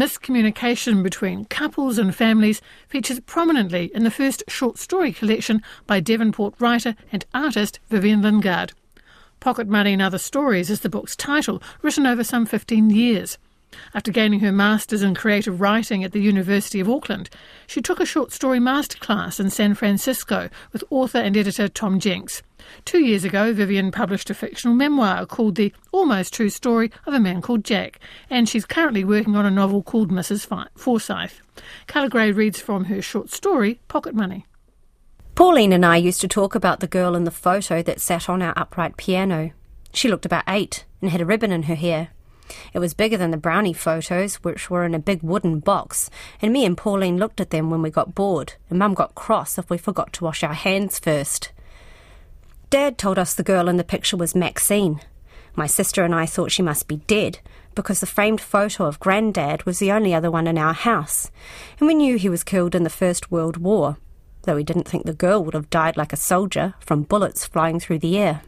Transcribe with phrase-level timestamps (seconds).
[0.00, 6.54] miscommunication between couples and families features prominently in the first short story collection by Devonport
[6.58, 8.72] writer and artist Vivienne Lingard.
[9.40, 13.38] Pocket Money and Other Stories is the book's title, written over some 15 years.
[13.94, 17.30] After gaining her master's in creative writing at the University of Auckland,
[17.66, 22.42] she took a short story masterclass in San Francisco with author and editor Tom Jenks.
[22.84, 27.20] Two years ago, Vivienne published a fictional memoir called The Almost True Story of a
[27.20, 30.46] Man Called Jack, and she's currently working on a novel called Mrs.
[30.76, 31.40] Forsyth.
[31.86, 34.46] Carla Gray reads from her short story, Pocket Money.
[35.34, 38.40] Pauline and I used to talk about the girl in the photo that sat on
[38.40, 39.52] our upright piano.
[39.92, 42.08] She looked about eight and had a ribbon in her hair.
[42.72, 46.10] It was bigger than the brownie photos, which were in a big wooden box,
[46.40, 49.58] and me and Pauline looked at them when we got bored, and Mum got cross
[49.58, 51.52] if we forgot to wash our hands first.
[52.70, 55.00] Dad told us the girl in the picture was Maxine.
[55.54, 57.38] My sister and I thought she must be dead,
[57.74, 61.30] because the framed photo of Grandad was the only other one in our house,
[61.78, 63.98] and we knew he was killed in the First World War,
[64.42, 67.78] though we didn't think the girl would have died like a soldier from bullets flying
[67.78, 68.42] through the air.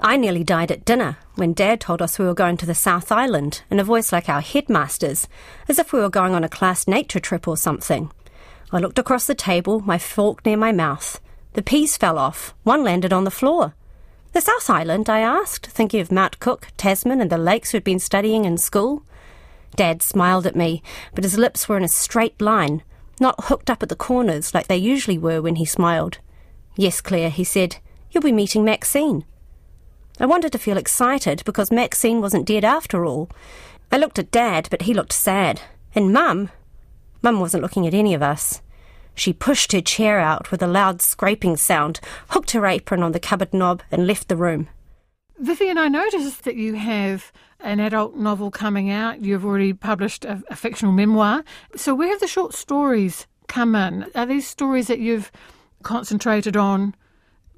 [0.00, 3.10] I nearly died at dinner when Dad told us we were going to the South
[3.10, 5.26] Island in a voice like our headmaster's,
[5.66, 8.12] as if we were going on a class nature trip or something.
[8.70, 11.20] I looked across the table, my fork near my mouth.
[11.54, 12.54] The peas fell off.
[12.62, 13.74] One landed on the floor.
[14.34, 15.10] The South Island?
[15.10, 19.02] I asked, thinking of Mount Cook, Tasman, and the lakes we'd been studying in school.
[19.74, 20.80] Dad smiled at me,
[21.14, 22.84] but his lips were in a straight line,
[23.18, 26.18] not hooked up at the corners like they usually were when he smiled.
[26.76, 27.78] Yes, Claire, he said,
[28.12, 29.24] you'll be meeting Maxine.
[30.20, 33.30] I wanted to feel excited because Maxine wasn't dead after all.
[33.92, 35.60] I looked at Dad, but he looked sad.
[35.94, 36.50] And Mum?
[37.22, 38.60] Mum wasn't looking at any of us.
[39.14, 43.20] She pushed her chair out with a loud scraping sound, hooked her apron on the
[43.20, 44.68] cupboard knob, and left the room.
[45.38, 49.22] Vivienne, I noticed that you have an adult novel coming out.
[49.22, 51.44] You've already published a, a fictional memoir.
[51.76, 54.06] So, where have the short stories come in?
[54.16, 55.30] Are these stories that you've
[55.82, 56.94] concentrated on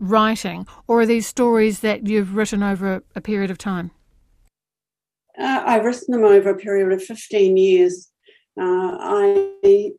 [0.00, 3.92] writing, or are these stories that you've written over a period of time?
[5.38, 8.10] Uh, I've written them over a period of 15 years.
[8.60, 9.52] Uh, I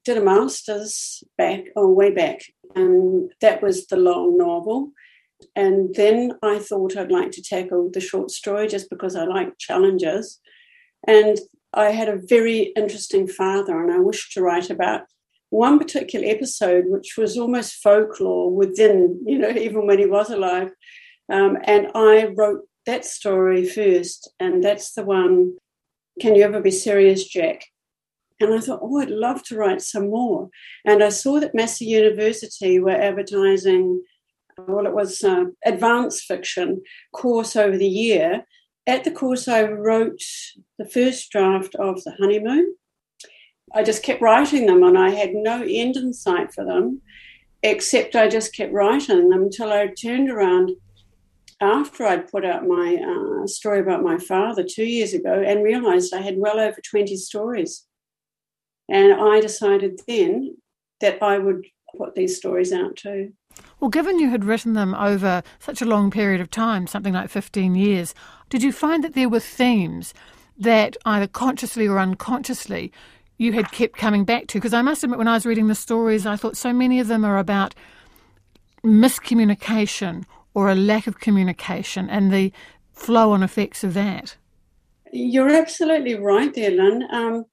[0.04, 2.42] did a master's back, or oh, way back,
[2.76, 4.92] and that was the long novel.
[5.56, 9.58] And then I thought I'd like to tackle the short story just because I like
[9.58, 10.40] challenges.
[11.08, 11.40] And
[11.74, 15.04] I had a very interesting father, and I wished to write about
[15.52, 20.72] one particular episode, which was almost folklore within, you know, even when he was alive.
[21.30, 25.58] Um, and I wrote that story first, and that's the one,
[26.20, 27.66] Can You Ever Be Serious, Jack?
[28.40, 30.50] And I thought, oh, I'd love to write some more.
[30.84, 34.02] And I saw that Massey University were advertising,
[34.58, 36.82] well, it was uh, advanced fiction
[37.14, 38.46] course over the year.
[38.88, 40.24] At the course, I wrote
[40.80, 42.76] the first draft of The Honeymoon
[43.74, 47.02] I just kept writing them and I had no end in sight for them,
[47.64, 50.72] except I just kept writing them until I turned around
[51.62, 56.14] after I'd put out my uh, story about my father two years ago and realized
[56.14, 57.86] I had well over 20 stories.
[58.90, 60.58] And I decided then
[61.00, 61.66] that I would
[61.98, 63.34] put these stories out too.
[63.80, 67.30] Well, given you had written them over such a long period of time, something like
[67.30, 68.16] 15 years,
[68.50, 70.14] did you find that there were themes
[70.58, 72.92] that either consciously or unconsciously
[73.42, 74.60] you had kept coming back to?
[74.60, 77.08] Because I must admit, when I was reading the stories, I thought so many of
[77.08, 77.74] them are about
[78.84, 82.54] miscommunication or a lack of communication and the
[82.94, 84.38] flow on effects of that.
[85.12, 87.08] You're absolutely right there, Lynn.
[87.12, 87.46] Um,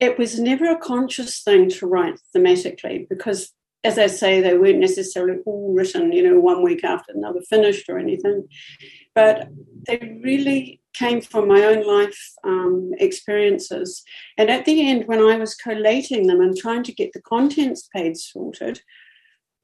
[0.00, 3.52] it was never a conscious thing to write thematically because,
[3.84, 7.88] as I say, they weren't necessarily all written, you know, one week after another finished
[7.90, 8.48] or anything.
[9.14, 9.48] But
[9.86, 14.02] they really came from my own life um, experiences.
[14.38, 17.88] And at the end, when I was collating them and trying to get the contents
[17.94, 18.80] page sorted,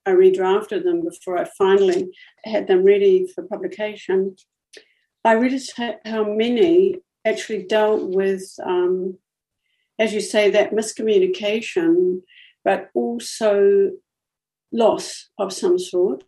[0.04, 2.10] I redrafted them before I finally
[2.44, 4.36] had them ready for publication.
[5.24, 9.18] I realized how many actually dealt with, um,
[9.98, 12.22] as you say, that miscommunication,
[12.64, 13.92] but also
[14.72, 16.24] loss of some sort,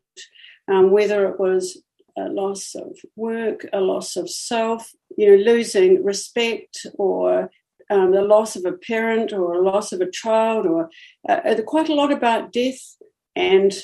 [0.68, 1.82] um, whether it was
[2.16, 7.50] a loss of work, a loss of self, you know, losing respect or
[7.90, 10.88] um, the loss of a parent or a loss of a child, or
[11.28, 12.96] uh, uh, quite a lot about death
[13.36, 13.74] and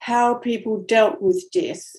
[0.00, 1.92] how people dealt with death.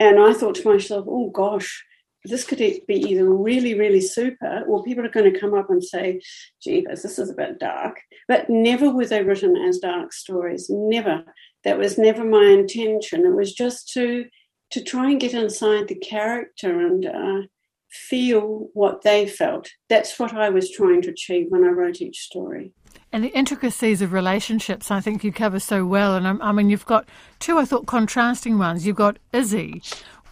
[0.00, 1.84] And I thought to myself, oh gosh,
[2.24, 5.84] this could be either really, really super, or people are going to come up and
[5.84, 6.20] say,
[6.62, 8.00] Jeepers, this is a bit dark.
[8.28, 10.66] But never were they written as dark stories.
[10.70, 11.24] Never.
[11.64, 13.26] That was never my intention.
[13.26, 14.24] It was just to
[14.70, 17.46] to try and get inside the character and uh,
[17.90, 19.70] feel what they felt.
[19.88, 22.72] That's what I was trying to achieve when I wrote each story.
[23.12, 26.16] And the intricacies of relationships, I think you cover so well.
[26.16, 28.84] And I, I mean, you've got two, I thought, contrasting ones.
[28.84, 29.80] You've got Izzy,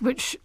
[0.00, 0.36] which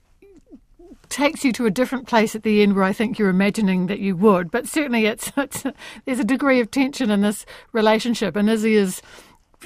[1.10, 4.00] takes you to a different place at the end where I think you're imagining that
[4.00, 4.52] you would.
[4.52, 5.64] But certainly, it's, it's
[6.06, 9.02] there's a degree of tension in this relationship, and Izzy is,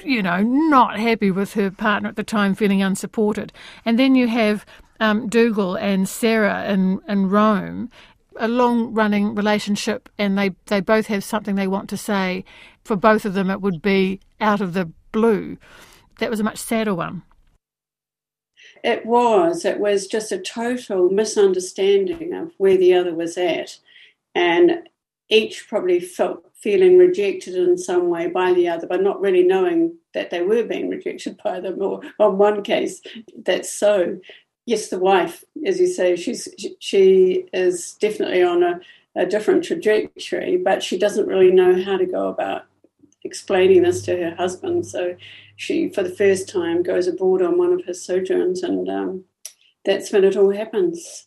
[0.04, 3.52] you know, not happy with her partner at the time, feeling unsupported.
[3.84, 4.64] And then you have
[5.00, 7.90] um, Dougal and Sarah in in Rome,
[8.36, 12.44] a long running relationship and they, they both have something they want to say.
[12.84, 15.56] For both of them, it would be out of the blue.
[16.18, 17.22] That was a much sadder one.
[18.82, 19.64] It was.
[19.64, 23.78] It was just a total misunderstanding of where the other was at.
[24.34, 24.88] And
[25.28, 29.96] each probably felt feeling rejected in some way by the other, but not really knowing
[30.14, 31.80] that they were being rejected by them.
[31.80, 33.00] Or on one case,
[33.44, 34.18] that's so
[34.66, 36.48] yes, the wife, as you say, she's
[36.78, 38.80] she is definitely on a,
[39.14, 42.66] a different trajectory, but she doesn't really know how to go about
[43.24, 44.86] explaining this to her husband.
[44.86, 45.16] So
[45.56, 49.24] she, for the first time, goes abroad on one of his sojourns, and um,
[49.84, 51.26] that's when it all happens.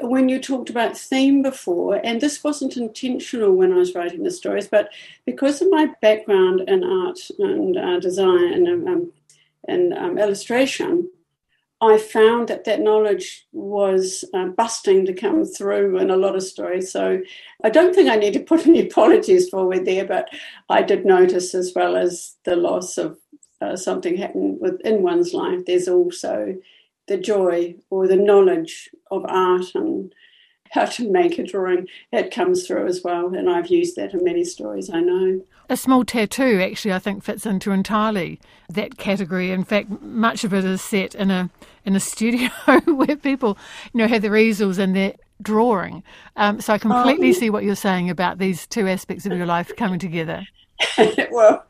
[0.00, 4.30] When you talked about theme before, and this wasn't intentional when I was writing the
[4.30, 4.90] stories, but
[5.24, 9.12] because of my background in art and uh, design and, um,
[9.68, 11.08] and um, illustration,
[11.80, 16.42] I found that that knowledge was uh, busting to come through in a lot of
[16.42, 16.90] stories.
[16.90, 17.20] So
[17.64, 20.28] I don't think I need to put any apologies forward there, but
[20.70, 23.18] I did notice as well as the loss of
[23.60, 26.56] uh, something happened within one's life, there's also
[27.08, 30.14] the joy or the knowledge of art and
[30.76, 31.88] how to make a drawing.
[32.12, 35.42] it comes through as well, and I've used that in many stories I know.
[35.68, 38.38] A small tattoo actually, I think, fits into entirely
[38.68, 39.50] that category.
[39.50, 41.50] In fact, much of it is set in a
[41.84, 42.50] in a studio
[42.84, 43.58] where people,
[43.92, 46.02] you know, have their easels and their drawing.
[46.36, 49.46] Um, so I completely um, see what you're saying about these two aspects of your
[49.46, 50.46] life coming together.
[51.30, 51.64] well,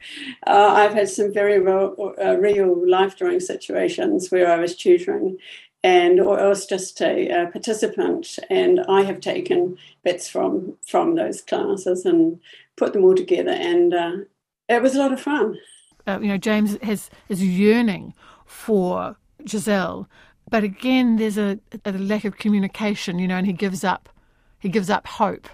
[0.47, 5.39] uh, I've had some very real, uh, real life drawing situations where I was tutoring
[5.87, 8.41] and or else just a, a, participant.
[8.51, 12.41] And I have taken bits from from those classes and
[12.75, 14.17] put them all together, and uh,
[14.69, 15.57] it was a lot of fun.
[16.07, 18.15] Uh, you know, James has is yearning
[18.47, 19.17] for
[19.49, 20.09] Giselle,
[20.51, 23.21] but again, there's a, a lack of communication.
[23.21, 24.09] You know, and he gives up.
[24.59, 25.49] He gives up hope.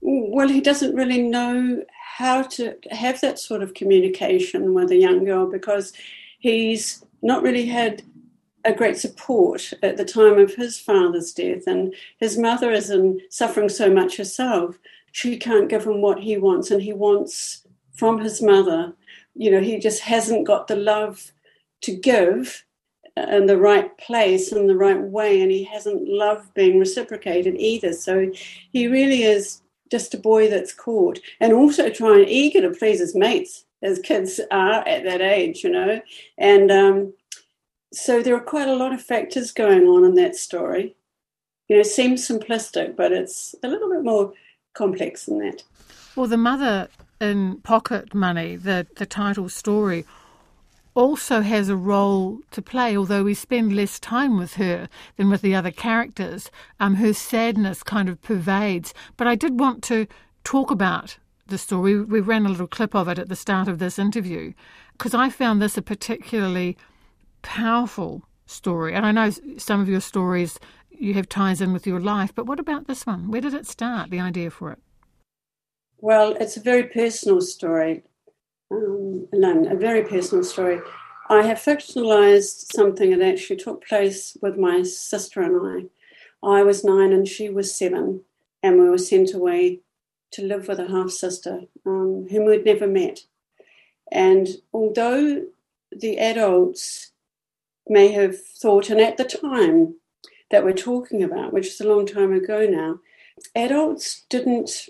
[0.00, 1.82] Well, he doesn't really know
[2.16, 5.92] how to have that sort of communication with a young girl because
[6.38, 8.02] he's not really had
[8.68, 13.20] a great support at the time of his father's death, and his mother is in,
[13.30, 14.78] suffering so much herself.
[15.12, 18.92] She can't give him what he wants, and he wants from his mother.
[19.34, 21.32] You know, he just hasn't got the love
[21.80, 22.64] to give
[23.16, 27.94] in the right place in the right way, and he hasn't loved being reciprocated either.
[27.94, 28.30] So
[28.70, 33.14] he really is just a boy that's caught, and also trying eager to please his
[33.14, 36.00] mates, as kids are at that age, you know,
[36.36, 37.14] and um,
[37.92, 40.96] so there are quite a lot of factors going on in that story.
[41.68, 44.32] You know, seems simplistic, but it's a little bit more
[44.74, 45.62] complex than that.
[46.16, 46.88] Well, the mother
[47.20, 50.04] in Pocket Money, the, the title story,
[50.94, 55.42] also has a role to play, although we spend less time with her than with
[55.42, 56.50] the other characters.
[56.80, 58.92] Um, her sadness kind of pervades.
[59.16, 60.06] But I did want to
[60.42, 62.02] talk about the story.
[62.02, 64.54] We ran a little clip of it at the start of this interview
[64.92, 66.76] because I found this a particularly
[67.42, 68.94] powerful story.
[68.94, 70.58] And I know some of your stories
[70.90, 73.30] you have ties in with your life, but what about this one?
[73.30, 74.78] Where did it start, the idea for it?
[76.00, 78.02] Well, it's a very personal story,
[78.70, 80.80] um, a very personal story.
[81.28, 85.90] I have fictionalized something that actually took place with my sister and
[86.42, 86.46] I.
[86.46, 88.22] I was nine and she was seven,
[88.62, 89.80] and we were sent away
[90.32, 93.20] to live with a half sister um, whom we'd never met.
[94.12, 95.46] And although
[95.90, 97.12] the adults
[97.90, 99.94] may have thought, and at the time
[100.50, 102.98] that we're talking about, which is a long time ago now,
[103.54, 104.88] adults didn't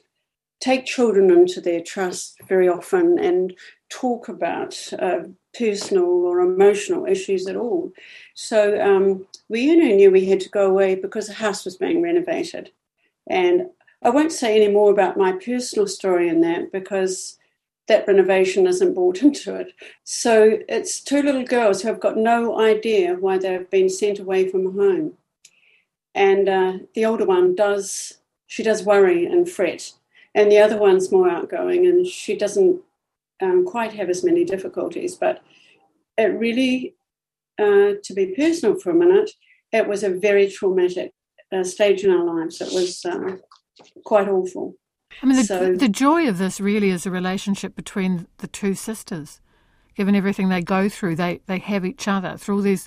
[0.60, 3.54] take children into their trust very often and
[3.88, 5.20] talk about uh,
[5.56, 7.92] personal or emotional issues at all.
[8.34, 12.02] So um, we only knew we had to go away because the house was being
[12.02, 12.70] renovated.
[13.28, 13.68] And
[14.02, 17.37] I won't say any more about my personal story in that because
[17.88, 19.72] that renovation isn't brought into it.
[20.04, 24.48] So it's two little girls who have got no idea why they've been sent away
[24.48, 25.14] from home.
[26.14, 29.92] And uh, the older one does, she does worry and fret.
[30.34, 32.80] And the other one's more outgoing and she doesn't
[33.40, 35.14] um, quite have as many difficulties.
[35.14, 35.42] But
[36.16, 36.94] it really,
[37.58, 39.30] uh, to be personal for a minute,
[39.72, 41.12] it was a very traumatic
[41.52, 42.60] uh, stage in our lives.
[42.60, 43.36] It was uh,
[44.04, 44.76] quite awful.
[45.22, 48.74] I mean, the, so, the joy of this really is a relationship between the two
[48.74, 49.40] sisters.
[49.96, 52.86] Given everything they go through, they, they have each other through all these,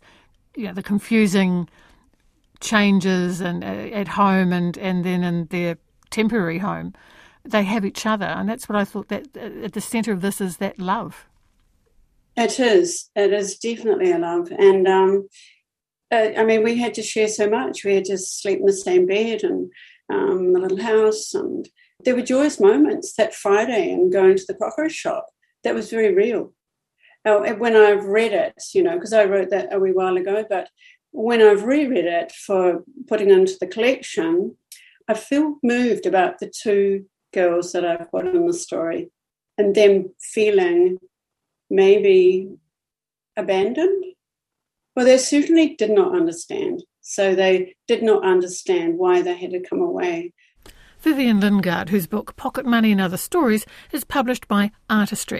[0.55, 1.67] you know, the confusing
[2.61, 5.77] changes and uh, at home and, and then in their
[6.09, 6.93] temporary home.
[7.43, 9.07] They have each other, and that's what I thought.
[9.07, 11.25] That uh, at the centre of this is that love.
[12.37, 13.09] It is.
[13.15, 15.27] It is definitely a love, and um,
[16.11, 17.83] uh, I mean, we had to share so much.
[17.83, 19.71] We had to sleep in the same bed and
[20.13, 21.67] um, the little house, and
[22.03, 25.27] there were joyous moments that Friday and going to the crockery shop.
[25.63, 26.53] That was very real.
[27.23, 30.43] Uh, when I've read it, you know, because I wrote that a wee while ago,
[30.49, 30.69] but
[31.11, 34.55] when I've reread it for putting into the collection,
[35.07, 39.11] I feel moved about the two girls that I've got in the story
[39.57, 40.97] and them feeling
[41.69, 42.49] maybe
[43.37, 44.03] abandoned.
[44.95, 46.83] Well, they certainly did not understand.
[47.01, 50.33] So they did not understand why they had to come away.
[51.01, 55.39] Vivienne Lingard, whose book Pocket Money and Other Stories is published by Artistry